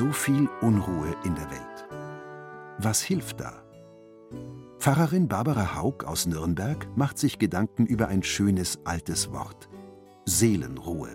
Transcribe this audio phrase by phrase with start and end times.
[0.00, 1.86] so viel Unruhe in der Welt.
[2.78, 3.62] Was hilft da?
[4.78, 9.68] Pfarrerin Barbara Haug aus Nürnberg macht sich Gedanken über ein schönes altes Wort.
[10.24, 11.10] Seelenruhe.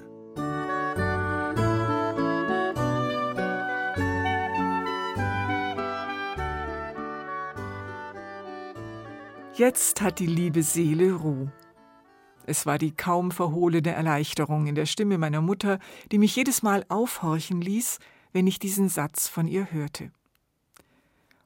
[9.56, 11.52] Jetzt hat die liebe Seele Ruhe.
[12.46, 15.80] Es war die kaum verhohlene Erleichterung in der Stimme meiner Mutter,
[16.12, 17.98] die mich jedes Mal aufhorchen ließ,
[18.36, 20.12] wenn ich diesen Satz von ihr hörte.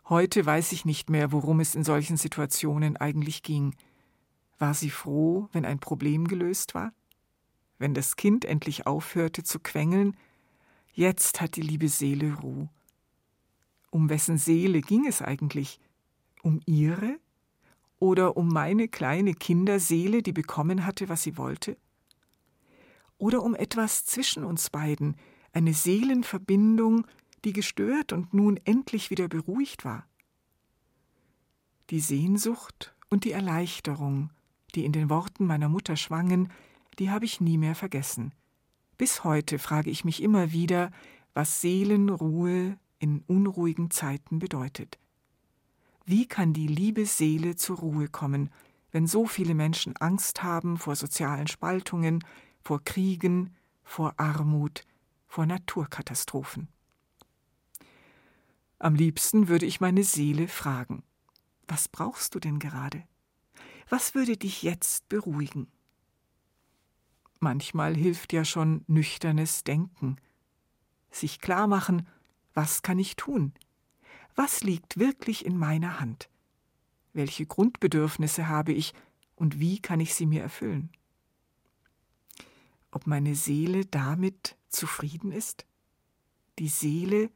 [0.05, 3.75] Heute weiß ich nicht mehr, worum es in solchen Situationen eigentlich ging.
[4.57, 6.91] War sie froh, wenn ein Problem gelöst war?
[7.77, 10.17] Wenn das Kind endlich aufhörte zu quengeln?
[10.91, 12.69] Jetzt hat die liebe Seele Ruhe.
[13.91, 15.79] Um wessen Seele ging es eigentlich?
[16.41, 17.19] Um ihre?
[17.99, 21.77] Oder um meine kleine Kinderseele, die bekommen hatte, was sie wollte?
[23.19, 25.17] Oder um etwas zwischen uns beiden,
[25.53, 27.05] eine Seelenverbindung,
[27.43, 30.05] die gestört und nun endlich wieder beruhigt war.
[31.89, 34.29] Die Sehnsucht und die Erleichterung,
[34.75, 36.49] die in den Worten meiner Mutter schwangen,
[36.99, 38.33] die habe ich nie mehr vergessen.
[38.97, 40.91] Bis heute frage ich mich immer wieder,
[41.33, 44.99] was Seelenruhe in unruhigen Zeiten bedeutet.
[46.05, 48.49] Wie kann die liebe Seele zur Ruhe kommen,
[48.91, 52.23] wenn so viele Menschen Angst haben vor sozialen Spaltungen,
[52.61, 54.83] vor Kriegen, vor Armut,
[55.29, 56.67] vor Naturkatastrophen.
[58.79, 61.03] Am liebsten würde ich meine Seele fragen,
[61.67, 63.03] was brauchst du denn gerade?
[63.89, 65.67] Was würde dich jetzt beruhigen?
[67.39, 70.17] Manchmal hilft ja schon nüchternes Denken,
[71.11, 72.07] sich klar machen,
[72.53, 73.53] was kann ich tun?
[74.35, 76.29] Was liegt wirklich in meiner Hand?
[77.13, 78.93] Welche Grundbedürfnisse habe ich
[79.35, 80.91] und wie kann ich sie mir erfüllen?
[82.91, 85.65] Ob meine Seele damit zufrieden ist?
[86.59, 87.29] Die Seele,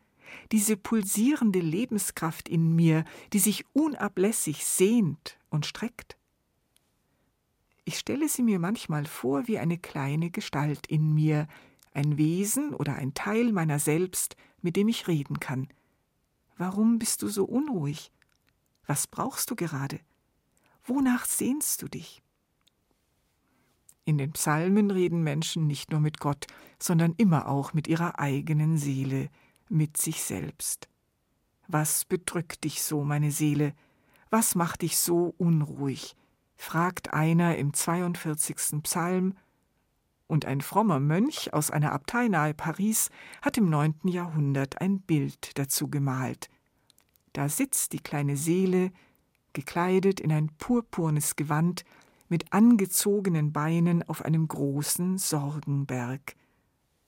[0.52, 6.18] diese pulsierende Lebenskraft in mir, die sich unablässig sehnt und streckt?
[7.86, 11.48] Ich stelle sie mir manchmal vor wie eine kleine Gestalt in mir,
[11.92, 15.68] ein Wesen oder ein Teil meiner selbst, mit dem ich reden kann.
[16.58, 18.12] Warum bist du so unruhig?
[18.86, 20.00] Was brauchst du gerade?
[20.86, 22.23] Wonach sehnst du dich?
[24.06, 26.48] In den Psalmen reden Menschen nicht nur mit Gott,
[26.78, 29.30] sondern immer auch mit ihrer eigenen Seele,
[29.70, 30.90] mit sich selbst.
[31.68, 33.74] Was bedrückt dich so, meine Seele?
[34.30, 36.16] Was macht dich so unruhig?
[36.56, 38.84] fragt einer im 42.
[38.84, 39.36] Psalm,
[40.28, 43.10] und ein frommer Mönch aus einer Abtei nahe Paris
[43.42, 46.50] hat im neunten Jahrhundert ein Bild dazu gemalt.
[47.34, 48.92] Da sitzt die kleine Seele,
[49.54, 51.84] gekleidet in ein purpurnes Gewand,
[52.34, 56.36] mit angezogenen Beinen auf einem großen Sorgenberg.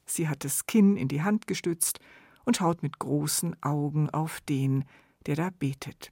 [0.05, 1.99] Sie hat das Kinn in die Hand gestützt
[2.43, 4.85] und schaut mit großen Augen auf den,
[5.25, 6.11] der da betet.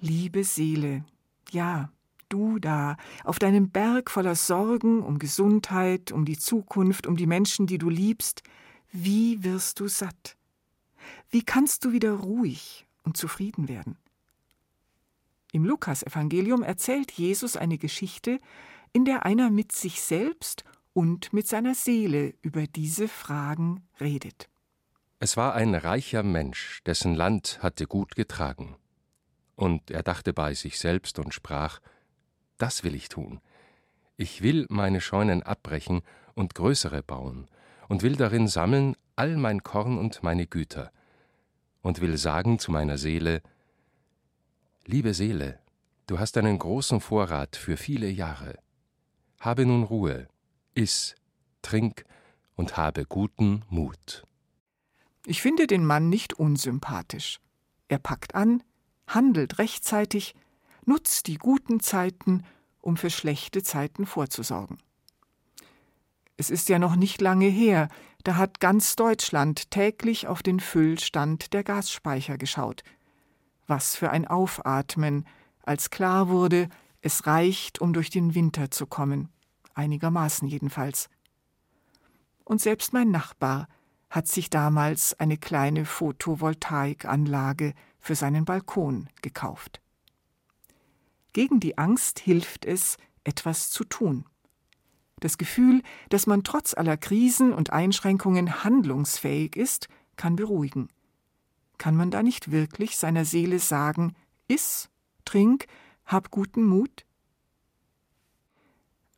[0.00, 1.04] Liebe Seele,
[1.50, 1.90] ja,
[2.28, 7.66] du da, auf deinem Berg voller Sorgen um Gesundheit, um die Zukunft, um die Menschen,
[7.66, 8.42] die du liebst,
[8.92, 10.36] wie wirst du satt?
[11.30, 13.96] Wie kannst du wieder ruhig und zufrieden werden.
[15.52, 18.40] Im Lukasevangelium erzählt Jesus eine Geschichte,
[18.92, 24.48] in der einer mit sich selbst und mit seiner Seele über diese Fragen redet.
[25.18, 28.76] Es war ein reicher Mensch, dessen Land hatte gut getragen.
[29.56, 31.80] Und er dachte bei sich selbst und sprach,
[32.58, 33.40] das will ich tun.
[34.16, 36.02] Ich will meine Scheunen abbrechen
[36.34, 37.48] und größere bauen,
[37.88, 40.92] und will darin sammeln all mein Korn und meine Güter,
[41.82, 43.42] und will sagen zu meiner Seele,
[44.84, 45.58] Liebe Seele,
[46.06, 48.56] du hast einen großen Vorrat für viele Jahre.
[49.40, 50.28] Habe nun Ruhe,
[50.74, 51.16] iss,
[51.60, 52.04] trink
[52.54, 54.24] und habe guten Mut.
[55.26, 57.40] Ich finde den Mann nicht unsympathisch.
[57.88, 58.62] Er packt an,
[59.06, 60.34] handelt rechtzeitig,
[60.84, 62.44] nutzt die guten Zeiten,
[62.80, 64.78] um für schlechte Zeiten vorzusorgen.
[66.36, 67.88] Es ist ja noch nicht lange her,
[68.22, 72.82] da hat ganz Deutschland täglich auf den Füllstand der Gasspeicher geschaut.
[73.66, 75.26] Was für ein Aufatmen,
[75.62, 76.68] als klar wurde,
[77.00, 79.28] es reicht, um durch den Winter zu kommen,
[79.74, 81.08] einigermaßen jedenfalls.
[82.44, 83.68] Und selbst mein Nachbar
[84.10, 87.74] hat sich damals eine kleine Photovoltaikanlage
[88.06, 89.80] für seinen Balkon gekauft.
[91.32, 94.24] Gegen die Angst hilft es, etwas zu tun.
[95.18, 100.88] Das Gefühl, dass man trotz aller Krisen und Einschränkungen handlungsfähig ist, kann beruhigen.
[101.78, 104.14] Kann man da nicht wirklich seiner Seele sagen,
[104.46, 104.88] iss,
[105.24, 105.66] trink,
[106.04, 107.04] hab guten Mut?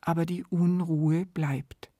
[0.01, 1.91] Aber die Unruhe bleibt.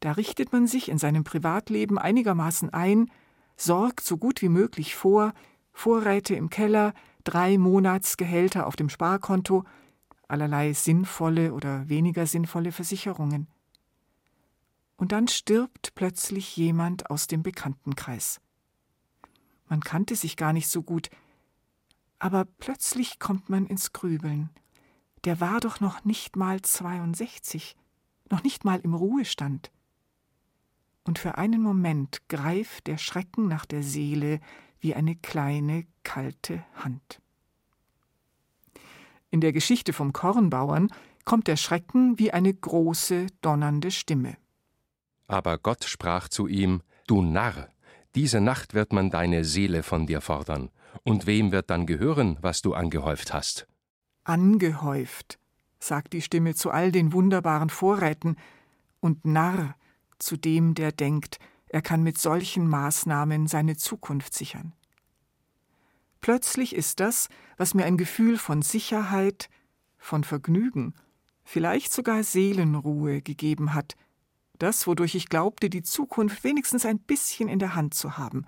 [0.00, 3.10] Da richtet man sich in seinem Privatleben einigermaßen ein,
[3.56, 5.32] sorgt so gut wie möglich vor,
[5.72, 9.64] Vorräte im Keller, drei Monatsgehälter auf dem Sparkonto,
[10.28, 13.48] allerlei sinnvolle oder weniger sinnvolle Versicherungen.
[14.96, 18.40] Und dann stirbt plötzlich jemand aus dem Bekanntenkreis.
[19.68, 21.10] Man kannte sich gar nicht so gut,
[22.18, 24.50] aber plötzlich kommt man ins Grübeln.
[25.24, 27.76] Der war doch noch nicht mal 62,
[28.30, 29.72] noch nicht mal im Ruhestand
[31.04, 34.40] und für einen Moment greift der Schrecken nach der Seele
[34.82, 37.20] wie eine kleine, kalte Hand.
[39.30, 40.92] In der Geschichte vom Kornbauern
[41.24, 44.36] kommt der Schrecken wie eine große, donnernde Stimme.
[45.28, 47.68] Aber Gott sprach zu ihm, Du Narr,
[48.14, 50.70] diese Nacht wird man deine Seele von dir fordern,
[51.04, 53.66] und wem wird dann gehören, was du angehäuft hast?
[54.24, 55.38] Angehäuft,
[55.78, 58.36] sagt die Stimme zu all den wunderbaren Vorräten,
[59.00, 59.74] und Narr
[60.18, 61.38] zu dem, der denkt,
[61.72, 64.74] er kann mit solchen Maßnahmen seine Zukunft sichern.
[66.20, 69.48] Plötzlich ist das, was mir ein Gefühl von Sicherheit,
[69.96, 70.94] von Vergnügen,
[71.44, 73.96] vielleicht sogar Seelenruhe gegeben hat,
[74.58, 78.44] das, wodurch ich glaubte, die Zukunft wenigstens ein bisschen in der Hand zu haben,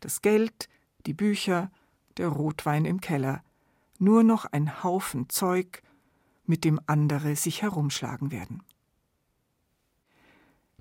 [0.00, 0.68] das Geld,
[1.06, 1.70] die Bücher,
[2.16, 3.44] der Rotwein im Keller,
[3.98, 5.82] nur noch ein Haufen Zeug,
[6.46, 8.62] mit dem andere sich herumschlagen werden.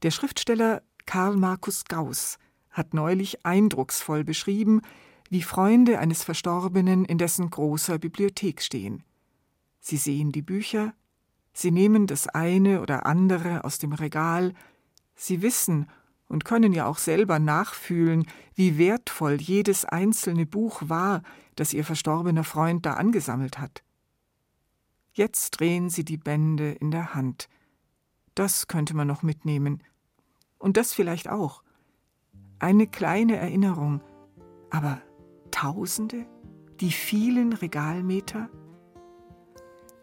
[0.04, 2.38] Der Schriftsteller Karl Markus Gauss
[2.70, 4.82] hat neulich eindrucksvoll beschrieben,
[5.30, 9.04] wie Freunde eines Verstorbenen in dessen großer Bibliothek stehen.
[9.80, 10.94] Sie sehen die Bücher,
[11.54, 14.54] sie nehmen das eine oder andere aus dem Regal,
[15.16, 15.88] sie wissen
[16.28, 18.26] und können ja auch selber nachfühlen,
[18.56, 21.24] wie wertvoll jedes einzelne Buch war,
[21.56, 23.84] das ihr verstorbener Freund da angesammelt hat.
[25.14, 27.50] Jetzt drehen sie die Bände in der Hand.
[28.34, 29.84] Das könnte man noch mitnehmen,
[30.62, 31.64] und das vielleicht auch.
[32.60, 34.02] Eine kleine Erinnerung,
[34.70, 35.02] aber
[35.52, 36.26] Tausende?
[36.80, 38.50] Die vielen Regalmeter?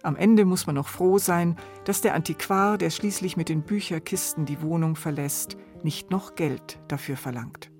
[0.02, 4.44] Am Ende muss man noch froh sein, dass der Antiquar, der schließlich mit den Bücherkisten
[4.46, 7.70] die Wohnung verlässt, nicht noch Geld dafür verlangt.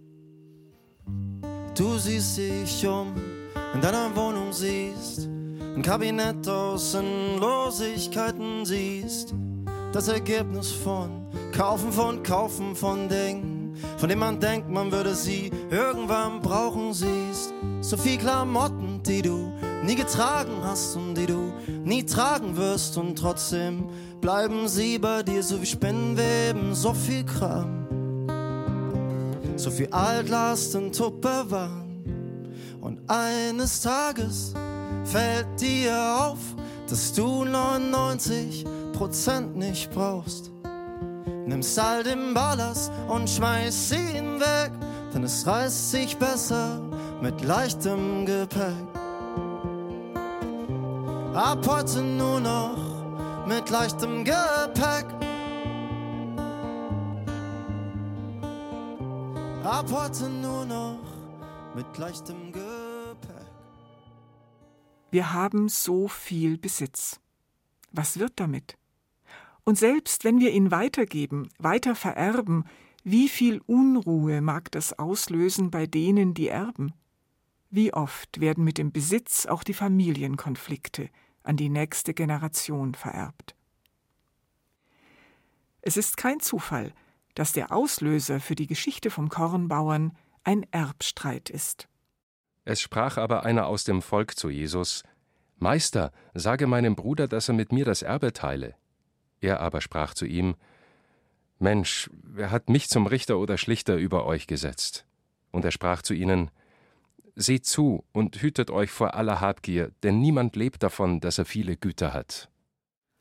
[1.77, 3.15] Du siehst dich um,
[3.75, 5.29] in deiner Wohnung siehst,
[5.77, 9.35] ein Kabinett aus Sinnlosigkeiten siehst,
[9.93, 15.51] das Ergebnis von Kaufen von Kaufen von Dingen, von denen man denkt, man würde sie
[15.71, 17.55] irgendwann brauchen, siehst.
[17.81, 19.53] So viel Klamotten, die du
[19.85, 21.53] nie getragen hast und die du
[21.85, 23.89] nie tragen wirst und trotzdem
[24.21, 27.87] bleiben sie bei dir so wie Spinnweben, so viel Kram.
[29.57, 31.89] So viel Altlast und Tupperwaren.
[32.81, 34.55] Und eines Tages
[35.05, 36.39] fällt dir auf,
[36.89, 38.65] dass du 99
[38.99, 40.51] Prozent nicht brauchst.
[41.47, 44.73] Nimmst all den Ballast und schmeißt ihn weg,
[45.15, 46.81] denn es reißt sich besser
[47.23, 48.75] mit leichtem Gepäck.
[51.33, 55.07] Ab heute nur noch mit leichtem Gepäck.
[59.63, 60.99] Ab heute nur noch
[61.77, 63.47] mit leichtem Gepäck.
[65.13, 67.21] Wir haben so viel Besitz.
[67.93, 68.78] Was wird damit?
[69.69, 72.65] Und selbst wenn wir ihn weitergeben, weiter vererben,
[73.05, 76.95] wie viel Unruhe mag das auslösen bei denen, die erben?
[77.69, 81.11] Wie oft werden mit dem Besitz auch die Familienkonflikte
[81.43, 83.55] an die nächste Generation vererbt?
[85.83, 86.95] Es ist kein Zufall,
[87.35, 91.89] dass der Auslöser für die Geschichte vom Kornbauern ein Erbstreit ist.
[92.65, 95.03] Es sprach aber einer aus dem Volk zu Jesus
[95.59, 98.75] Meister, sage meinem Bruder, dass er mit mir das Erbe teile.
[99.41, 100.55] Er aber sprach zu ihm
[101.59, 105.07] Mensch, wer hat mich zum Richter oder Schlichter über euch gesetzt?
[105.51, 106.51] Und er sprach zu ihnen
[107.35, 111.77] Seht zu und hütet euch vor aller Habgier, denn niemand lebt davon, dass er viele
[111.77, 112.49] Güter hat.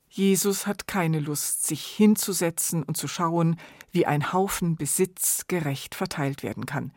[0.08, 3.60] Jesus hat keine Lust, sich hinzusetzen und zu schauen,
[3.92, 6.92] wie ein Haufen Besitz gerecht verteilt werden kann.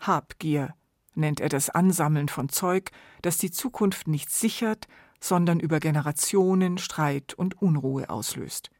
[0.00, 0.74] Habgier
[1.14, 2.90] nennt er das Ansammeln von Zeug,
[3.22, 4.86] das die Zukunft nicht sichert,
[5.24, 8.70] sondern über Generationen Streit und Unruhe auslöst.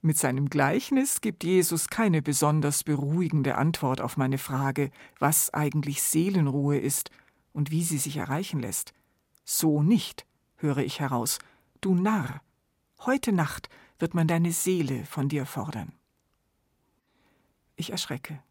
[0.00, 6.78] Mit seinem Gleichnis gibt Jesus keine besonders beruhigende Antwort auf meine Frage, was eigentlich Seelenruhe
[6.78, 7.10] ist
[7.52, 8.94] und wie sie sich erreichen lässt.
[9.44, 10.24] So nicht,
[10.56, 11.38] höre ich heraus,
[11.82, 12.40] du Narr,
[13.00, 15.92] Heute Nacht wird man deine Seele von dir fordern.
[17.76, 18.42] Ich erschrecke.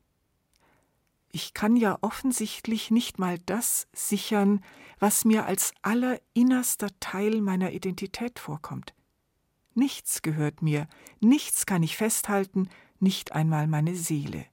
[1.35, 4.63] Ich kann ja offensichtlich nicht mal das sichern,
[4.99, 8.93] was mir als allerinnerster Teil meiner Identität vorkommt.
[9.73, 10.87] Nichts gehört mir,
[11.19, 12.69] nichts kann ich festhalten,
[13.01, 14.45] nicht einmal meine Seele.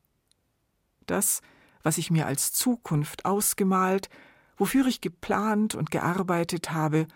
[1.07, 1.41] Das,
[1.85, 4.09] was ich mir als Zukunft ausgemalt,
[4.57, 7.07] wofür ich geplant und gearbeitet habe,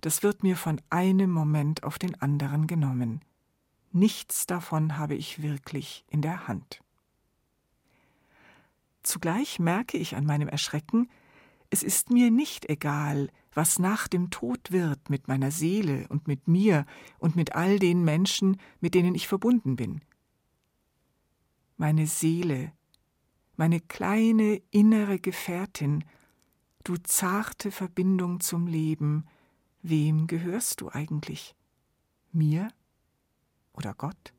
[0.00, 3.20] das wird mir von einem Moment auf den anderen genommen.
[3.90, 6.80] Nichts davon habe ich wirklich in der Hand.
[9.02, 11.08] Zugleich merke ich an meinem Erschrecken,
[11.70, 16.46] es ist mir nicht egal, was nach dem Tod wird mit meiner Seele und mit
[16.46, 16.86] mir
[17.18, 20.02] und mit all den Menschen, mit denen ich verbunden bin.
[21.76, 22.72] Meine Seele,
[23.56, 26.04] meine kleine innere Gefährtin,
[26.84, 29.24] du zarte Verbindung zum Leben,
[29.84, 31.56] Wem gehörst du eigentlich?
[32.30, 32.68] Mir
[33.72, 34.32] oder Gott?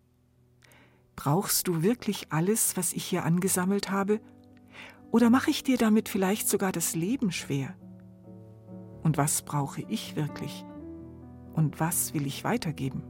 [1.17, 4.22] Brauchst du wirklich alles, was ich hier angesammelt habe?
[5.13, 7.75] Oder mache ich dir damit vielleicht sogar das Leben schwer?
[9.03, 10.65] Und was brauche ich wirklich?
[11.53, 13.03] Und was will ich weitergeben?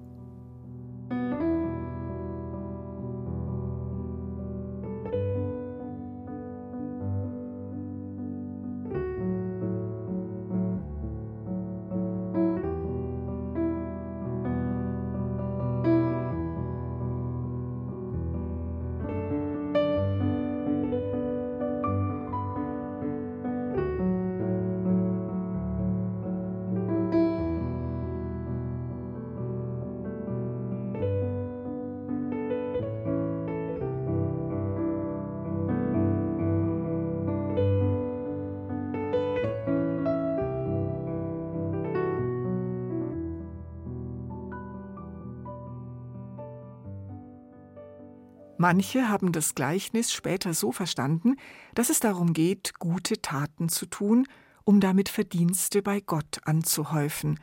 [48.57, 51.37] Manche haben das Gleichnis später so verstanden,
[51.73, 54.27] dass es darum geht, gute Taten zu tun,
[54.63, 57.39] um damit Verdienste bei Gott anzuhäufen,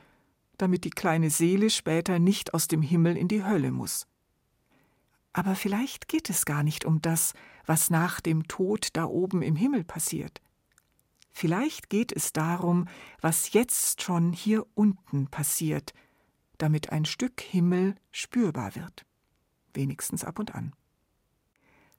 [0.57, 4.07] damit die kleine Seele später nicht aus dem Himmel in die Hölle muss.
[5.33, 7.35] Aber vielleicht geht es gar nicht um das,
[7.67, 10.41] was nach dem Tod da oben im Himmel passiert.
[11.33, 12.87] Vielleicht geht es darum,
[13.21, 15.93] was jetzt schon hier unten passiert,
[16.59, 19.07] damit ein Stück Himmel spürbar wird,
[19.73, 20.73] wenigstens ab und an.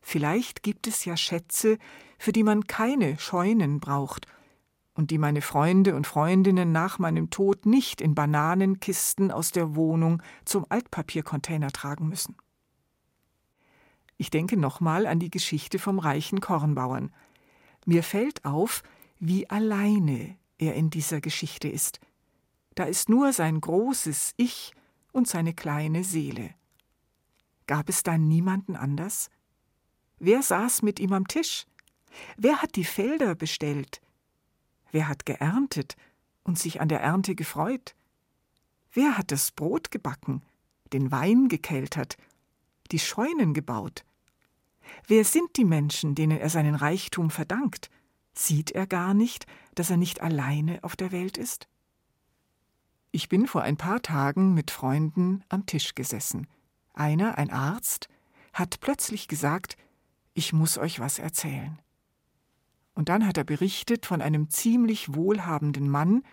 [0.02, 1.78] Vielleicht gibt es ja Schätze,
[2.18, 4.28] für die man keine Scheunen braucht
[4.94, 10.22] und die meine Freunde und Freundinnen nach meinem Tod nicht in Bananenkisten aus der Wohnung
[10.46, 12.36] zum Altpapiercontainer tragen müssen.
[14.18, 17.12] Ich denke nochmal an die Geschichte vom reichen Kornbauern.
[17.86, 18.84] Mir fällt auf,
[19.20, 22.00] wie alleine er in dieser Geschichte ist.
[22.76, 24.74] Da ist nur sein großes Ich
[25.12, 26.52] und seine kleine Seele.
[27.66, 29.30] Gab es da niemanden anders?
[30.24, 31.66] Wer saß mit ihm am Tisch?
[32.38, 34.02] Wer hat die Felder bestellt?
[34.92, 35.96] Wer hat geerntet
[36.44, 37.96] und sich an der Ernte gefreut?
[38.94, 40.44] Wer hat das Brot gebacken,
[40.94, 42.18] den Wein gekeltert,
[42.92, 44.06] die Scheunen gebaut?
[45.08, 47.90] Wer sind die Menschen, denen er seinen Reichtum verdankt?
[48.36, 51.68] Sieht er gar nicht, dass er nicht alleine auf der Welt ist?
[53.12, 56.46] Ich bin vor ein paar Tagen mit Freunden am Tisch gesessen.
[56.94, 58.08] Einer, ein Arzt,
[58.54, 59.78] hat plötzlich gesagt,
[60.34, 61.80] ich muss euch was erzählen.
[62.94, 66.24] Und dann hat er berichtet von einem ziemlich wohlhabenden Mann,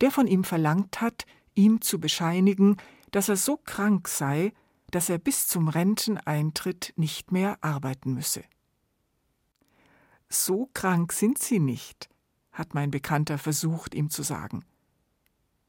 [0.00, 2.76] der von ihm verlangt hat, ihm zu bescheinigen,
[3.10, 4.52] dass er so krank sei,
[4.90, 8.44] dass er bis zum Renteneintritt nicht mehr arbeiten müsse.
[10.28, 12.08] So krank sind Sie nicht,
[12.52, 14.64] hat mein Bekannter versucht, ihm zu sagen.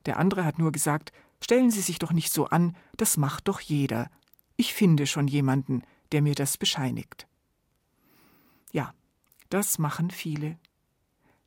[0.05, 3.60] Der andere hat nur gesagt, stellen Sie sich doch nicht so an, das macht doch
[3.60, 4.10] jeder.
[4.58, 7.27] Ich finde schon jemanden, der mir das bescheinigt.
[8.75, 8.94] Ja,
[9.48, 10.60] das machen viele.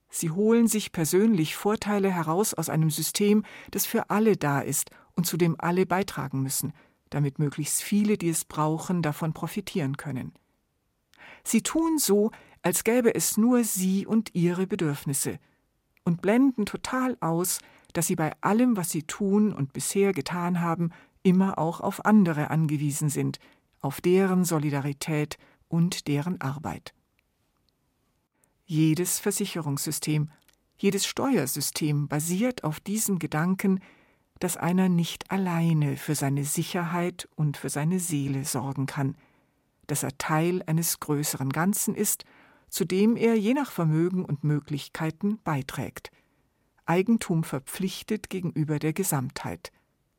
[0.09, 5.27] Sie holen sich persönlich Vorteile heraus aus einem System, das für alle da ist und
[5.27, 6.73] zu dem alle beitragen müssen,
[7.11, 10.33] damit möglichst viele, die es brauchen, davon profitieren können.
[11.45, 12.31] Sie tun so,
[12.63, 15.39] als gäbe es nur sie und ihre Bedürfnisse
[16.05, 17.59] und blenden total aus,
[17.93, 20.93] dass sie bei allem, was sie tun und bisher getan haben,
[21.23, 23.39] immer auch auf andere angewiesen sind,
[23.81, 25.37] auf deren Solidarität
[25.69, 26.95] und deren Arbeit.
[28.71, 30.29] Jedes Versicherungssystem,
[30.77, 33.81] jedes Steuersystem basiert auf diesem Gedanken,
[34.41, 39.17] dass einer nicht alleine für seine Sicherheit und für seine Seele sorgen kann,
[39.87, 42.27] dass er Teil eines größeren Ganzen ist,
[42.69, 46.11] zu dem er je nach Vermögen und Möglichkeiten beiträgt.
[46.85, 49.73] Eigentum verpflichtet gegenüber der Gesamtheit.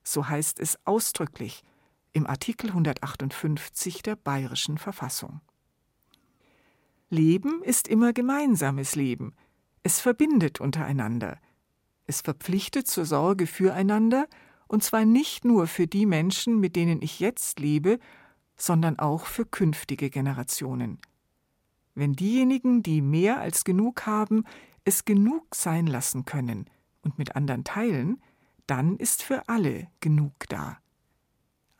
[0.03, 1.63] So heißt es ausdrücklich
[2.13, 5.39] im Artikel 158 der Bayerischen Verfassung.
[7.09, 9.33] Leben ist immer gemeinsames Leben.
[9.81, 11.39] Es verbindet untereinander.
[12.05, 14.27] Es verpflichtet zur Sorge füreinander,
[14.67, 17.99] und zwar nicht nur für die Menschen, mit denen ich jetzt lebe,
[18.55, 20.99] sondern auch für künftige Generationen.
[21.95, 24.43] Wenn diejenigen, die mehr als genug haben,
[24.83, 26.69] es genug sein lassen können
[27.01, 28.21] und mit anderen teilen,
[28.67, 30.77] dann ist für alle genug da.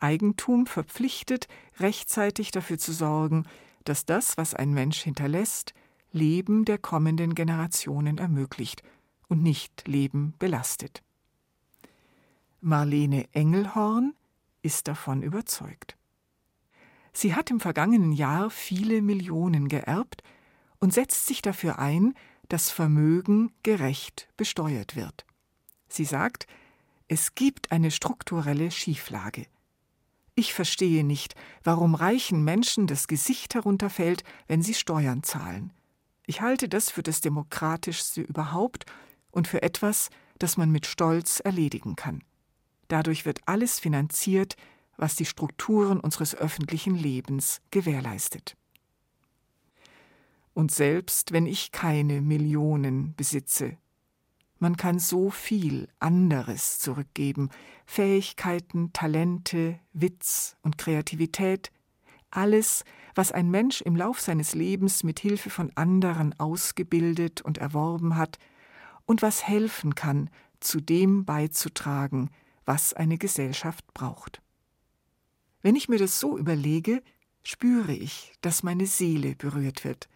[0.00, 1.46] Eigentum verpflichtet,
[1.78, 3.44] rechtzeitig dafür zu sorgen,
[3.84, 5.74] dass das, was ein Mensch hinterlässt,
[6.12, 8.82] Leben der kommenden Generationen ermöglicht
[9.28, 11.02] und nicht Leben belastet.
[12.60, 14.14] Marlene Engelhorn
[14.62, 15.96] ist davon überzeugt.
[17.12, 20.22] Sie hat im vergangenen Jahr viele Millionen geerbt
[20.78, 22.14] und setzt sich dafür ein,
[22.48, 25.24] dass Vermögen gerecht besteuert wird.
[25.88, 26.46] Sie sagt,
[27.08, 29.46] es gibt eine strukturelle Schieflage.
[30.40, 35.70] Ich verstehe nicht, warum reichen Menschen das Gesicht herunterfällt, wenn sie Steuern zahlen.
[36.24, 38.86] Ich halte das für das Demokratischste überhaupt
[39.32, 42.24] und für etwas, das man mit Stolz erledigen kann.
[42.88, 44.56] Dadurch wird alles finanziert,
[44.96, 48.56] was die Strukturen unseres öffentlichen Lebens gewährleistet.
[50.54, 53.76] Und selbst wenn ich keine Millionen besitze,
[54.60, 57.50] man kann so viel anderes zurückgeben
[57.86, 61.72] Fähigkeiten, Talente, Witz und Kreativität,
[62.30, 62.84] alles,
[63.16, 68.38] was ein Mensch im Lauf seines Lebens mit Hilfe von anderen ausgebildet und erworben hat
[69.06, 72.30] und was helfen kann, zu dem beizutragen,
[72.64, 74.40] was eine Gesellschaft braucht.
[75.62, 77.02] Wenn ich mir das so überlege,
[77.42, 80.08] spüre ich, dass meine Seele berührt wird.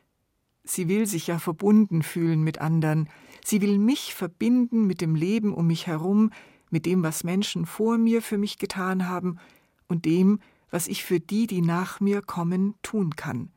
[0.65, 3.09] Sie will sich ja verbunden fühlen mit anderen,
[3.45, 6.31] Sie will mich verbinden mit dem Leben um mich herum,
[6.71, 9.39] mit dem, was Menschen vor mir für mich getan haben
[9.87, 13.53] und dem, was ich für die, die nach mir kommen, tun kann.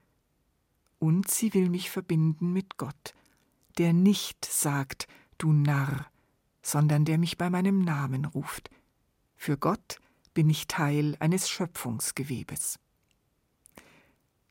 [1.00, 3.14] Und sie will mich verbinden mit Gott,
[3.78, 6.06] der nicht sagt, du Narr,
[6.62, 8.70] sondern der mich bei meinem Namen ruft.
[9.36, 10.00] Für Gott
[10.34, 12.78] bin ich Teil eines Schöpfungsgewebes.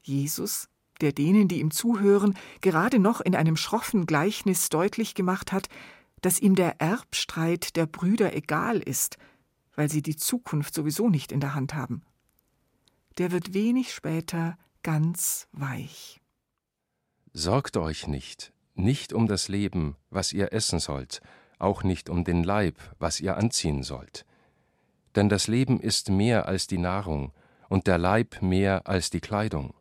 [0.02, 0.68] Jesus
[1.00, 5.68] der denen, die ihm zuhören, gerade noch in einem schroffen Gleichnis deutlich gemacht hat,
[6.22, 9.18] dass ihm der Erbstreit der Brüder egal ist,
[9.74, 12.02] weil sie die Zukunft sowieso nicht in der Hand haben.
[13.18, 16.20] Der wird wenig später ganz weich.
[17.32, 21.20] Sorgt euch nicht, nicht um das Leben, was ihr essen sollt,
[21.58, 24.24] auch nicht um den Leib, was ihr anziehen sollt.
[25.14, 27.32] Denn das Leben ist mehr als die Nahrung,
[27.68, 29.74] und der Leib mehr als die Kleidung.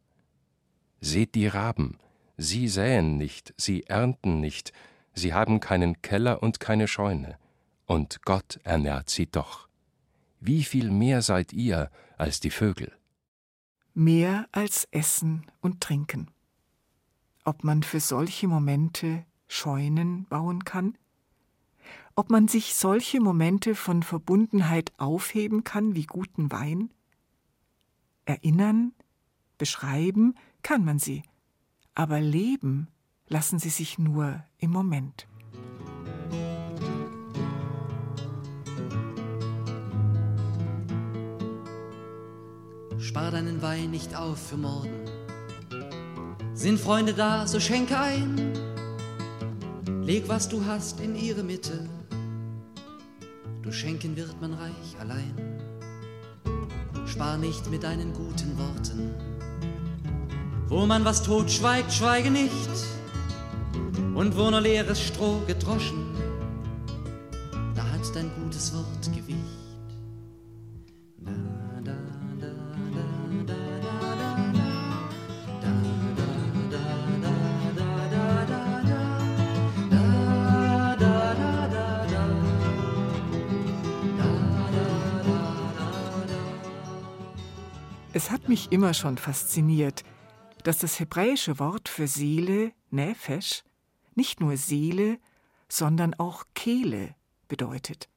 [1.05, 1.99] Seht die Raben,
[2.35, 4.73] sie säen nicht, sie ernten nicht,
[5.13, 7.37] sie haben keinen Keller und keine Scheune,
[7.85, 9.69] und Gott ernährt sie doch.
[10.39, 12.91] Wie viel mehr seid ihr als die Vögel?
[13.93, 16.31] Mehr als Essen und Trinken.
[17.43, 20.97] Ob man für solche Momente Scheunen bauen kann?
[22.15, 26.89] Ob man sich solche Momente von Verbundenheit aufheben kann wie guten Wein?
[28.25, 28.91] Erinnern,
[29.59, 30.33] beschreiben,
[30.65, 31.21] kann man sie,
[31.93, 32.87] aber leben
[33.27, 35.27] lassen sie sich nur im Moment.
[42.97, 45.05] Spar deinen Wein nicht auf für morgen.
[46.55, 48.35] Sind Freunde da, so schenke ein.
[50.01, 51.87] Leg, was du hast, in ihre Mitte.
[53.61, 55.35] du schenken wird man reich allein.
[57.05, 59.24] Spar nicht mit deinen guten Worten.
[60.67, 62.51] Wo man was totschweigt, schweige nicht.
[64.13, 66.05] Und wo nur leeres Stroh gedroschen,
[67.75, 69.65] da hat dein gutes Wort Gewicht.
[88.13, 90.03] Es hat mich immer schon fasziniert,
[90.65, 93.63] dass das hebräische Wort für Seele, Nefesh,
[94.15, 95.19] nicht nur Seele,
[95.69, 97.13] sondern auch Kehle
[97.47, 98.09] bedeutet.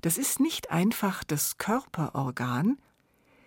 [0.00, 2.76] Das ist nicht einfach das Körperorgan,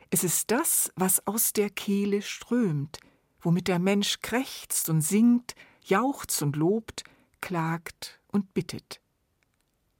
[0.10, 3.00] es ist das, was aus der Kehle strömt,
[3.42, 7.04] womit der Mensch krächzt und singt, jauchzt und lobt,
[7.42, 9.02] klagt und bittet.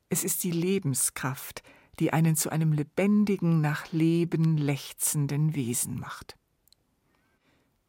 [0.08, 1.62] Es ist die Lebenskraft,
[2.00, 6.38] die einen zu einem lebendigen, nach Leben lechzenden Wesen macht.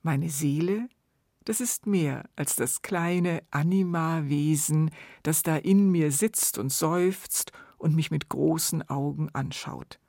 [0.04, 0.88] Meine Seele,
[1.44, 4.90] das ist mehr als das kleine Anima-Wesen,
[5.22, 10.00] das da in mir sitzt und seufzt und mich mit großen Augen anschaut.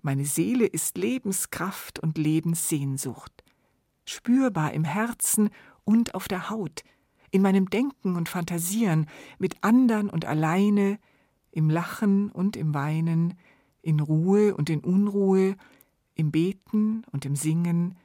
[0.00, 3.44] Meine Seele ist Lebenskraft und Lebenssehnsucht,
[4.06, 5.50] spürbar im Herzen
[5.84, 6.82] und auf der Haut,
[7.30, 9.06] in meinem Denken und Fantasieren,
[9.38, 10.98] mit andern und alleine,
[11.50, 13.34] im Lachen und im Weinen,
[13.82, 15.56] in Ruhe und in Unruhe,
[16.14, 17.96] im Beten und im Singen,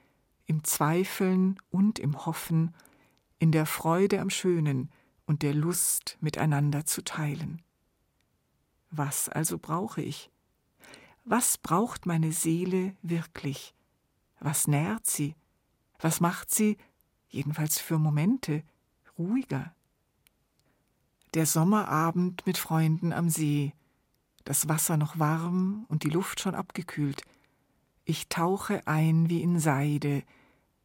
[0.51, 2.75] im Zweifeln und im Hoffen,
[3.39, 4.91] in der Freude am Schönen
[5.25, 7.61] und der Lust miteinander zu teilen.
[8.89, 10.29] Was also brauche ich?
[11.23, 13.73] Was braucht meine Seele wirklich?
[14.41, 15.35] Was nährt sie?
[15.99, 16.77] Was macht sie,
[17.29, 18.63] jedenfalls für Momente,
[19.17, 19.73] ruhiger?
[21.33, 23.71] Der Sommerabend mit Freunden am See,
[24.43, 27.23] das Wasser noch warm und die Luft schon abgekühlt.
[28.03, 30.23] Ich tauche ein wie in Seide,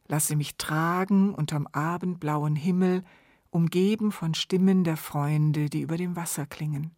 [0.08, 3.04] lasse mich tragen unterm abendblauen Himmel,
[3.50, 6.92] umgeben von Stimmen der Freunde, die über dem Wasser klingen.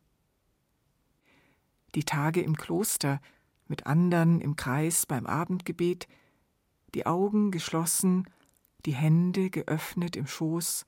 [1.94, 3.20] Die Tage im Kloster,
[3.66, 6.08] mit andern im Kreis beim Abendgebet,
[6.94, 8.28] die Augen geschlossen,
[8.86, 10.86] die Hände geöffnet im Schoß,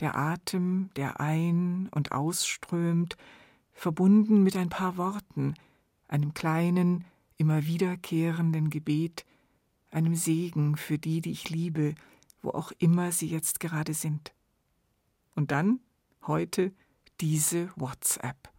[0.00, 3.16] der Atem, der ein- und ausströmt,
[3.72, 5.54] verbunden mit ein paar Worten,
[6.08, 7.04] einem kleinen,
[7.36, 9.26] immer wiederkehrenden Gebet,
[9.90, 11.94] einem Segen für die, die ich liebe,
[12.42, 14.32] wo auch immer sie jetzt gerade sind.
[15.34, 15.80] Und dann,
[16.26, 16.72] heute,
[17.20, 18.50] diese WhatsApp.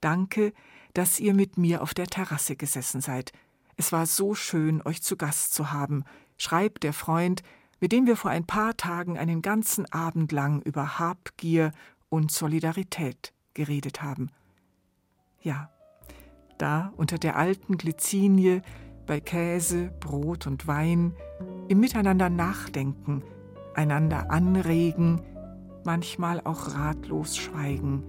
[0.00, 0.52] Danke,
[0.94, 3.32] dass ihr mit mir auf der Terrasse gesessen seid.
[3.76, 6.04] Es war so schön, euch zu Gast zu haben,
[6.36, 7.42] schreibt der Freund,
[7.80, 11.72] mit dem wir vor ein paar Tagen einen ganzen Abend lang über Habgier
[12.08, 14.30] und Solidarität geredet haben.
[15.40, 15.70] Ja,
[16.58, 18.62] da unter der alten Glycinie,
[19.06, 21.14] bei Käse, Brot und Wein,
[21.68, 23.22] im Miteinander nachdenken,
[23.74, 25.22] einander anregen,
[25.84, 28.04] manchmal auch ratlos schweigen.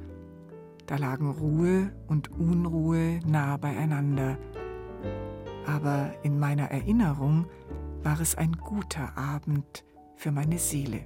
[0.85, 4.37] Da lagen Ruhe und Unruhe nah beieinander.
[5.65, 7.47] Aber in meiner Erinnerung
[8.03, 11.05] war es ein guter Abend für meine Seele.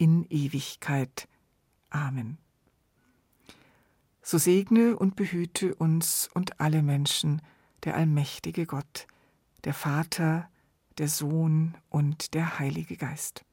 [0.00, 1.28] in Ewigkeit.
[1.90, 2.38] Amen.
[4.22, 7.42] So segne und behüte uns und alle Menschen,
[7.84, 9.06] der allmächtige Gott,
[9.64, 10.48] der Vater,
[10.96, 13.44] der Sohn und der Heilige Geist.